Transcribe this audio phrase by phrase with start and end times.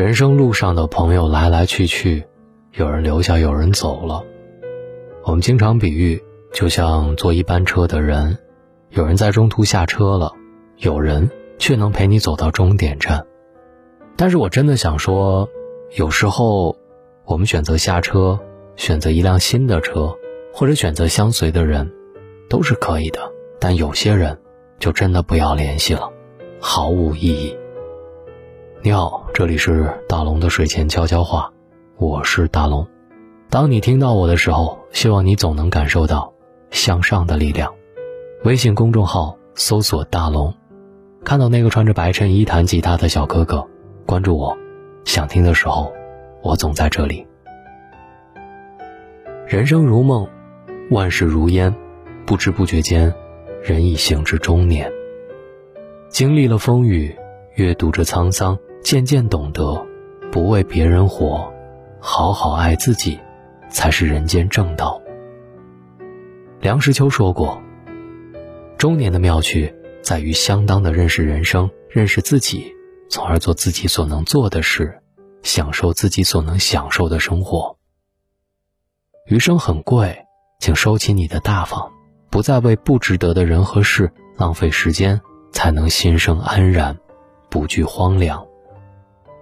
[0.00, 2.24] 人生路上的朋友来来去去，
[2.72, 4.24] 有人留下，有人走了。
[5.24, 6.24] 我们经常比喻，
[6.54, 8.38] 就像坐一班车的人，
[8.88, 10.32] 有人在中途下车了，
[10.78, 13.26] 有人却能陪你走到终点站。
[14.16, 15.46] 但是我真的想说，
[15.94, 16.74] 有时候，
[17.26, 18.40] 我们选择下车，
[18.76, 20.16] 选择一辆新的车，
[20.50, 21.92] 或者选择相随的人，
[22.48, 23.20] 都是可以的。
[23.60, 24.40] 但有些人，
[24.78, 26.10] 就真的不要联系了，
[26.58, 27.54] 毫无意义。
[28.82, 31.52] 你好，这里是大龙的睡前悄悄话，
[31.98, 32.86] 我是大龙。
[33.50, 36.32] 当你听到我的时候，希望你总能感受到
[36.70, 37.74] 向上的力量。
[38.42, 40.54] 微信公众号搜索“大龙”，
[41.22, 43.62] 看到那个穿着白衬衣弹吉他的小哥哥。
[44.06, 44.56] 关注我，
[45.04, 45.92] 想听的时候，
[46.42, 47.26] 我总在这里。
[49.46, 50.26] 人生如梦，
[50.90, 51.74] 万事如烟，
[52.24, 53.12] 不知不觉间，
[53.62, 54.90] 人已行至中年。
[56.08, 57.14] 经历了风雨，
[57.56, 59.86] 阅读着沧桑，渐渐懂得，
[60.32, 61.52] 不为别人活，
[62.00, 63.18] 好好爱自己，
[63.68, 65.00] 才是人间正道。
[66.60, 67.60] 梁实秋说过
[68.76, 72.74] ：“中年的妙趣，在于相当的认识人生，认识自己。”
[73.10, 75.02] 从而做自己所能做的事，
[75.42, 77.76] 享受自己所能享受的生活。
[79.26, 80.16] 余生很贵，
[80.60, 81.90] 请收起你的大方，
[82.30, 85.20] 不再为不值得的人和事浪费时间，
[85.50, 86.96] 才能心生安然，
[87.50, 88.46] 不惧荒凉。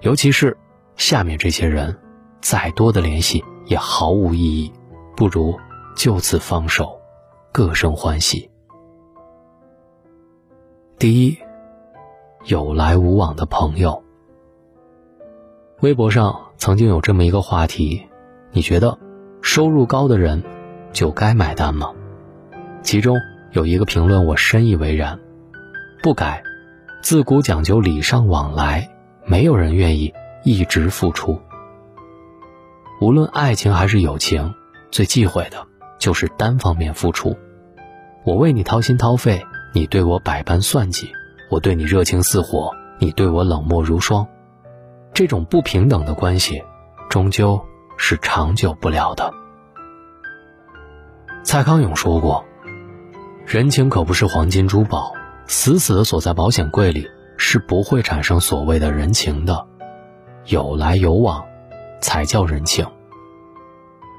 [0.00, 0.56] 尤其是
[0.96, 1.96] 下面这些人，
[2.40, 4.72] 再多的联系也毫无意义，
[5.16, 5.58] 不如
[5.96, 7.00] 就此放手，
[7.52, 8.50] 各生欢喜。
[10.98, 11.38] 第一。
[12.44, 14.04] 有来无往的朋友。
[15.80, 18.06] 微博上曾经有这么一个话题：
[18.52, 18.96] 你觉得
[19.42, 20.44] 收入高的人
[20.92, 21.90] 就该买单吗？
[22.82, 23.16] 其中
[23.50, 25.18] 有一个评论我深以为然，
[26.04, 26.40] 不该。
[27.02, 28.95] 自古讲究礼尚往来，
[29.26, 30.14] 没有人愿意
[30.44, 31.40] 一直付出。
[33.00, 34.54] 无论爱情还是友情，
[34.90, 35.66] 最忌讳的
[35.98, 37.36] 就是单方面付出。
[38.24, 39.44] 我为你掏心掏肺，
[39.74, 41.10] 你对我百般算计。
[41.48, 44.26] 我对你热情似火，你对我冷漠如霜，
[45.12, 46.62] 这种不平等的关系，
[47.08, 47.64] 终究
[47.96, 49.32] 是长久不了的。
[51.44, 52.44] 蔡康永说过
[53.46, 55.12] ：“人情可不是黄金珠宝，
[55.46, 59.66] 死死的锁在保险柜里，是不会产生所谓的人情的。
[60.46, 61.44] 有来有往，
[62.00, 62.86] 才叫人情。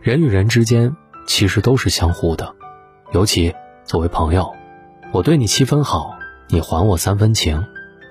[0.00, 0.96] 人与人之间
[1.26, 2.54] 其实都是相互的，
[3.12, 3.54] 尤其
[3.84, 4.54] 作为朋友，
[5.12, 6.14] 我对你七分好。”
[6.50, 7.62] 你还我三分情，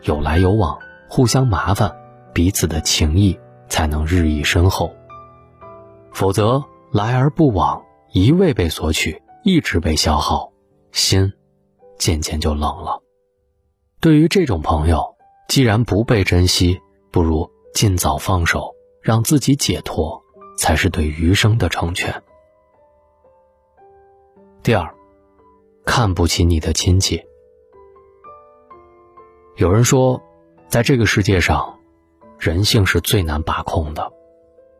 [0.04, 0.78] 有来有往，
[1.10, 1.96] 互相麻烦，
[2.34, 4.94] 彼此的情谊才能日益深厚。
[6.12, 7.82] 否则来而不往，
[8.12, 10.52] 一味被索取，一直被消耗，
[10.92, 11.34] 心
[11.98, 13.02] 渐渐就冷了。
[14.00, 15.16] 对于这种朋友，
[15.48, 16.80] 既然不被珍惜，
[17.12, 20.24] 不如尽早放手，让自己解脱，
[20.56, 22.22] 才是对余生的成全。
[24.62, 24.94] 第二，
[25.84, 27.24] 看不起你的亲戚。
[29.56, 30.22] 有人说，
[30.68, 31.80] 在这个世界上，
[32.38, 34.12] 人性是最难把控的。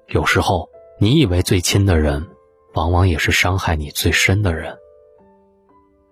[0.10, 2.30] 有时候，你以为最亲的人，
[2.76, 4.78] 往往也是伤害你最深的人。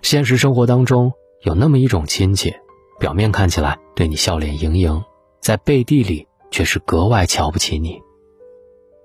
[0.02, 2.56] 现实生活当中，有那么一种亲戚，
[3.00, 5.04] 表面看起来对你笑脸盈盈，
[5.40, 8.02] 在背地里却是格外瞧不起你。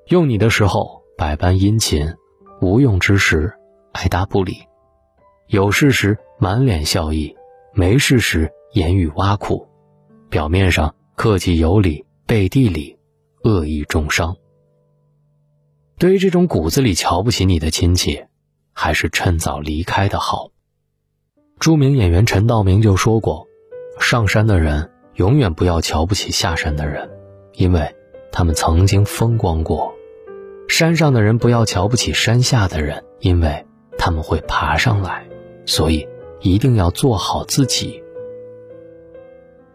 [0.07, 2.15] 用你的时候百般殷勤，
[2.61, 3.53] 无用之时
[3.93, 4.57] 爱答不理，
[5.49, 7.37] 有事时满脸笑意，
[7.75, 8.51] 没事时。
[8.73, 9.67] 言语挖苦，
[10.29, 12.97] 表面上客气有礼，背地里
[13.43, 14.37] 恶意重伤。
[15.99, 18.27] 对于这种骨子里瞧不起你的亲戚，
[18.73, 20.53] 还是趁早离开的好。
[21.59, 23.49] 著名演员陈道明就说过
[24.01, 27.09] ：“上山的人永远不要瞧不起下山的人，
[27.53, 27.95] 因为
[28.33, 29.93] 他们曾经风光过；
[30.69, 33.67] 山上的人不要瞧不起山下的人，因为
[33.99, 35.29] 他们会爬上来。
[35.67, 36.09] 所以
[36.41, 38.03] 一定要做好自己。”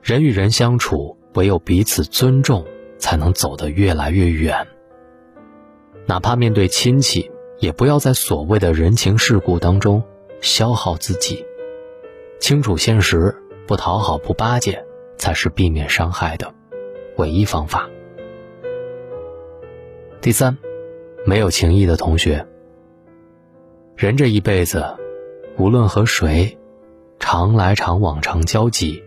[0.01, 2.65] 人与人相处，唯有彼此尊重，
[2.97, 4.67] 才能走得越来越远。
[6.07, 10.03] 哪怕面对亲戚，也不要在所谓的人情世故当中
[10.41, 11.45] 消耗自己。
[12.39, 13.33] 清楚现实，
[13.67, 14.85] 不讨好，不巴结，
[15.17, 16.53] 才是避免伤害的
[17.17, 17.89] 唯一方法。
[20.21, 20.57] 第三，
[21.25, 22.45] 没有情谊的同学。
[23.95, 24.85] 人这一辈子，
[25.57, 26.57] 无论和谁，
[27.19, 29.01] 常来常往，常交集。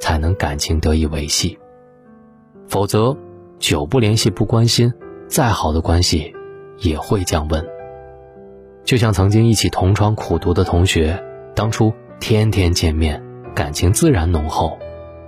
[0.00, 1.58] 才能感情得以维系，
[2.68, 3.16] 否则
[3.58, 4.92] 久不联系、不关心，
[5.28, 6.34] 再好的关系
[6.76, 7.66] 也会降温。
[8.84, 11.24] 就像曾经一起同窗苦读的同学，
[11.54, 11.90] 当初
[12.20, 13.23] 天天见面，
[13.54, 14.78] 感情自然浓厚，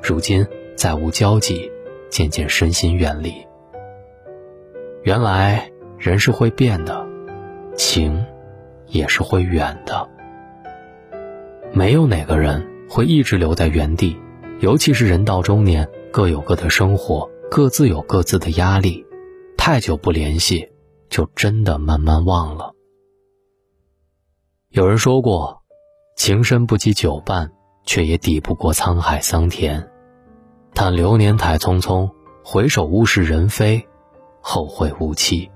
[0.02, 0.44] 如今
[0.76, 1.70] 再无交集，
[2.10, 3.32] 渐渐身心远离。
[5.04, 7.06] 原来人是会变的，
[7.76, 8.26] 情
[8.88, 10.08] 也是会远的。
[11.72, 14.16] 没有哪个人会一直留在原地，
[14.58, 19.06] 尤其是人到中年，各有各的生活，各自有各自的压力，
[19.56, 20.68] 太久不联系，
[21.08, 22.72] 就真的慢慢忘了。
[24.70, 25.62] 有人说过，
[26.16, 27.52] 情深不及久伴，
[27.86, 29.88] 却也抵不过沧海桑田。
[30.74, 32.10] 叹流年太匆匆，
[32.44, 33.86] 回首物是人非，
[34.42, 35.50] 后会无期。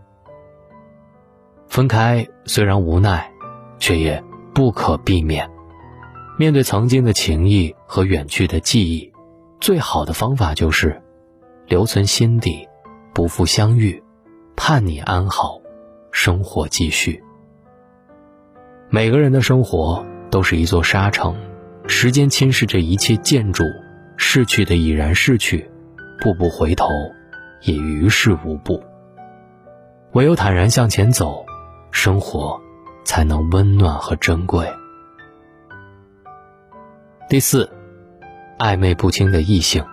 [1.68, 3.30] 分开虽然无奈，
[3.78, 4.24] 却也
[4.54, 5.50] 不可避免。
[6.38, 9.12] 面对曾经的情谊和远去的记忆，
[9.60, 11.02] 最好的方法就是
[11.66, 12.66] 留存心底，
[13.12, 14.02] 不负相遇，
[14.56, 15.60] 盼你安好，
[16.10, 17.22] 生活继续。
[18.88, 21.36] 每个人的生活都是一座沙城，
[21.90, 23.64] 时间侵蚀着一切建筑，
[24.16, 25.68] 逝去的已然逝去，
[26.20, 26.88] 步步回头，
[27.62, 28.82] 也于事无补。
[30.12, 31.44] 唯有坦然向前走，
[31.90, 32.58] 生活
[33.04, 34.66] 才能温暖和珍贵。
[37.28, 37.68] 第四，
[38.56, 39.84] 暧昧不清的异性，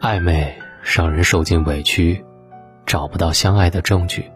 [0.00, 2.22] 暧昧让人受尽委屈，
[2.84, 4.30] 找不到相爱的证据。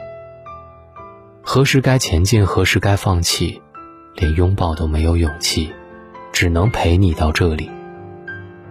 [1.42, 3.62] 何时该前进，何时该放弃，
[4.16, 5.72] 连拥抱都没有勇气，
[6.32, 7.70] 只能陪你到这里。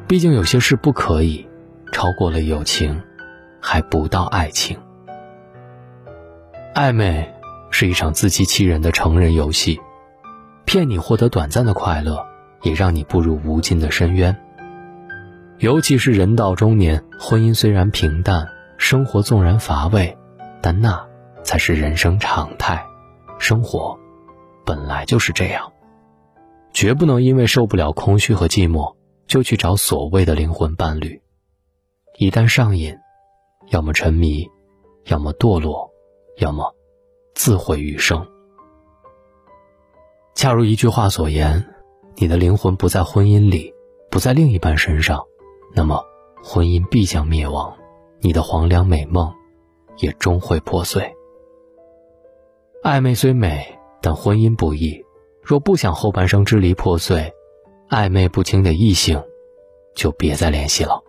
[0.07, 1.47] 毕竟有些事不可以
[1.91, 3.01] 超过了友情，
[3.61, 4.77] 还不到爱情。
[6.75, 7.33] 暧昧
[7.71, 9.79] 是一场自欺欺人的成人游戏。
[10.65, 12.25] 骗你获得短暂的快乐，
[12.61, 14.35] 也让你步入无尽的深渊。
[15.59, 18.47] 尤其是人到中年，婚姻虽然平淡，
[18.77, 20.17] 生活纵然乏味，
[20.61, 21.05] 但那
[21.43, 22.85] 才是人生常态。
[23.39, 23.99] 生活
[24.65, 25.71] 本来就是这样，
[26.71, 28.95] 绝不能因为受不了空虚和寂寞，
[29.27, 31.21] 就去找所谓的灵魂伴侣。
[32.17, 32.97] 一旦上瘾，
[33.69, 34.47] 要么沉迷，
[35.05, 35.91] 要么堕落，
[36.37, 36.75] 要么
[37.33, 38.27] 自毁余生。
[40.35, 41.65] 恰如一句话所言，
[42.15, 43.73] 你的灵魂不在婚姻里，
[44.09, 45.23] 不在另一半身上，
[45.75, 46.03] 那么
[46.43, 47.75] 婚姻必将灭亡，
[48.19, 49.33] 你的黄粱美梦
[49.97, 51.13] 也终会破碎。
[52.83, 55.01] 暧昧虽美，但婚姻不易。
[55.41, 57.33] 若不想后半生支离破碎，
[57.89, 59.23] 暧昧不清的异性，
[59.95, 61.01] 就别再联系了。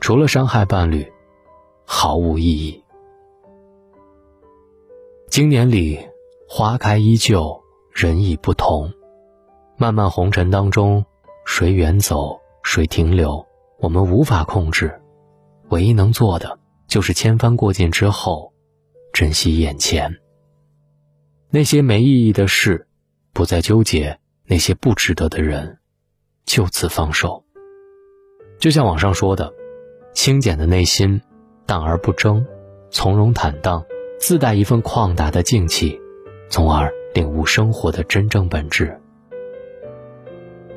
[0.00, 1.06] 除了伤害伴侣，
[1.84, 2.82] 毫无意义。
[5.30, 6.00] 经年里，
[6.48, 7.62] 花开依旧。
[7.92, 8.92] 人已不同，
[9.76, 11.04] 漫漫红尘当中，
[11.46, 13.46] 谁远走，谁停留，
[13.78, 15.00] 我们无法控制。
[15.68, 16.58] 唯一能做的，
[16.88, 18.52] 就是千帆过尽之后，
[19.12, 20.12] 珍惜眼前。
[21.54, 22.88] 那些没意义的事，
[23.32, 25.78] 不再纠结；那些不值得的人，
[26.44, 27.44] 就此放手。
[28.58, 29.54] 就像网上说的，
[30.14, 31.20] 清简的内心，
[31.64, 32.44] 淡而不争，
[32.90, 33.84] 从容坦荡，
[34.18, 36.00] 自带一份旷达的静气，
[36.50, 36.92] 从而。
[37.14, 39.00] 领悟生活的真正本质。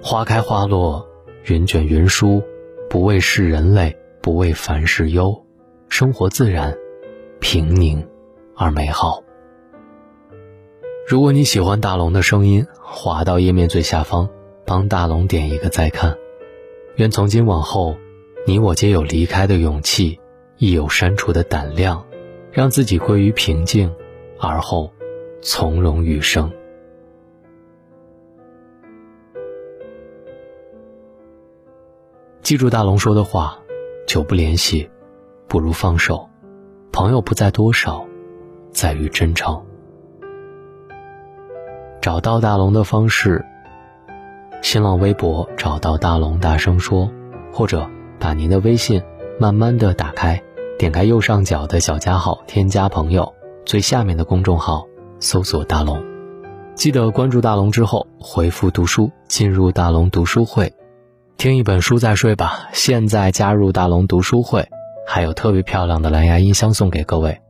[0.03, 1.09] 花开花落，
[1.45, 2.43] 云卷云舒，
[2.87, 5.43] 不为世人累，不为凡事忧，
[5.89, 6.77] 生活自然
[7.39, 8.07] 平宁
[8.55, 9.23] 而美好。
[11.07, 14.27] 如果你喜欢大龙的声音，滑到页面最下方，
[14.65, 16.17] 帮大龙点一个再看。
[16.97, 17.95] 愿从今往后，
[18.45, 20.19] 你我皆有离开的勇气，
[20.57, 22.05] 亦有删除的胆量，
[22.51, 23.89] 让自己归于平静，
[24.37, 24.91] 而后。
[25.41, 26.51] 从容余生。
[32.41, 33.57] 记住大龙说的话：
[34.05, 34.89] 久不联系，
[35.47, 36.27] 不如放手。
[36.91, 38.05] 朋友不在多少，
[38.71, 39.63] 在于真诚。
[42.07, 43.45] 找到大龙的方式：
[44.61, 47.11] 新浪微博找到大龙，大声说，
[47.51, 47.85] 或者
[48.17, 49.03] 把您的微信
[49.37, 50.41] 慢慢的打开，
[50.79, 53.33] 点开右上角的小加号，添加朋友，
[53.65, 54.85] 最下面的公众号。
[55.19, 56.01] 搜索大龙，
[56.75, 60.71] 记得关注大龙之后回复读书，进入大龙读书会，
[61.35, 62.69] 听一本书再睡吧。
[62.71, 64.65] 现在加入大龙读书会，
[65.05, 67.41] 还有特别漂亮的蓝牙音箱送给各位。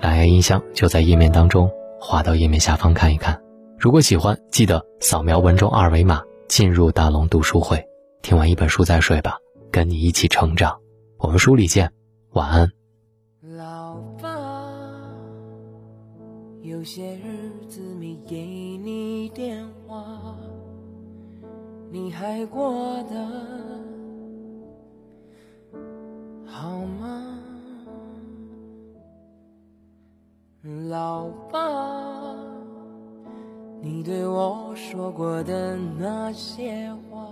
[0.00, 3.38] 蓝牙音箱就在页面当中，滑到页面下方看一看。
[3.80, 7.80] 如果喜欢，记得扫描文中二维码进入大龙读书会。
[8.22, 9.38] 听完一本书再睡吧，
[9.70, 10.76] 跟你一起成长。
[11.18, 11.88] 我们书里见，
[12.30, 12.68] 晚安。
[13.40, 14.28] 老爸
[16.62, 18.36] 有些日子没给
[18.78, 20.04] 你电话，
[21.92, 23.14] 你还过得
[26.44, 27.38] 好吗，
[30.90, 31.87] 老爸？
[33.80, 37.28] 你对我说过的那些话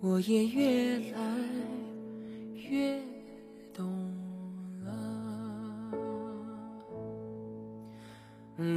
[0.00, 1.20] 我也越来
[2.54, 3.00] 越
[3.74, 3.86] 懂
[4.82, 4.90] 了。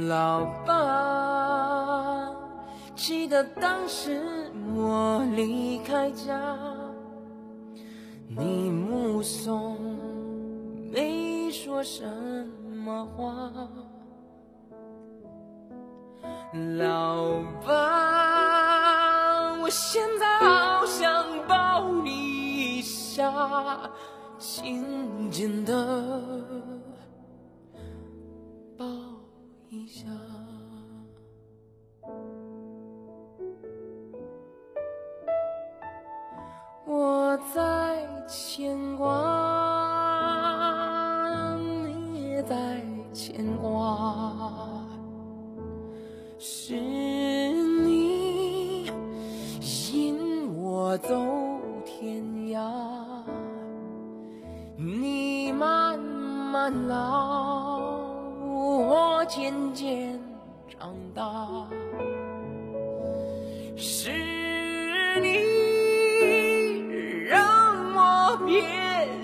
[0.08, 2.30] 老爸
[2.94, 4.22] 记得当时
[4.76, 6.56] 我离开家
[8.28, 9.78] 你目送
[10.92, 12.06] 没说什
[12.84, 13.50] 么话。
[16.52, 17.72] 老爸，
[19.60, 23.32] 我现在好想抱你一下，
[24.38, 26.22] 紧紧的。
[29.86, 30.06] 下，
[36.84, 39.06] 我在牵挂，
[41.56, 44.35] 你也在牵挂，
[51.08, 51.14] 走
[51.84, 52.20] 天
[52.50, 52.60] 涯，
[54.76, 58.00] 你慢慢老。
[58.42, 60.20] 我渐渐
[60.68, 61.22] 长大，
[63.76, 64.10] 是
[65.20, 65.28] 你
[67.28, 67.38] 让
[67.94, 68.64] 我别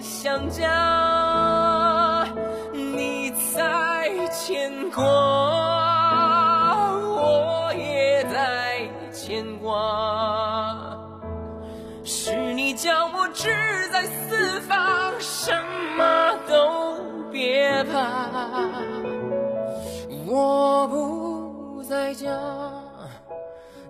[0.00, 2.24] 想家，
[2.72, 5.02] 你在牵挂，
[22.02, 22.36] 在家，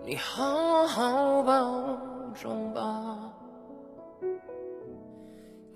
[0.05, 1.97] 你好好保
[2.35, 3.33] 重吧。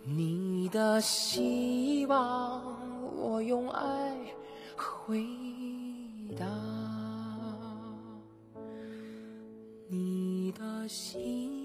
[0.04, 2.62] 你的希望，
[3.16, 4.14] 我用爱
[4.76, 5.24] 回
[6.38, 6.44] 答。
[9.88, 11.55] 你的心。